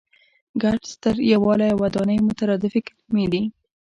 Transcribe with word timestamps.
ګډ، 0.61 0.79
ستر، 0.93 1.15
یووالی 1.33 1.67
او 1.73 1.79
ودانۍ 1.83 2.17
مترادفې 2.29 2.79
کلمې 2.87 3.25
دي. 3.31 3.43